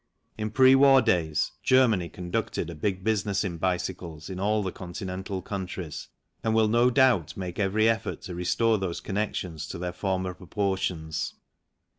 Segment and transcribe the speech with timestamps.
[0.35, 5.43] In pre war days Germany conducted a big business in bicycles in all the Continental
[5.43, 6.07] countries,
[6.43, 11.35] and will no doubt make every effort to restore those connections to their former proportions.